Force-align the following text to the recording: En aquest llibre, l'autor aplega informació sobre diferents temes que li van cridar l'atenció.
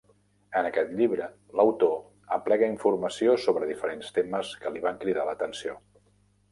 En 0.61 0.69
aquest 0.69 0.93
llibre, 1.01 1.27
l'autor 1.59 1.93
aplega 2.39 2.71
informació 2.77 3.37
sobre 3.45 3.71
diferents 3.75 4.13
temes 4.19 4.57
que 4.65 4.75
li 4.77 4.87
van 4.89 5.01
cridar 5.07 5.29
l'atenció. 5.31 5.81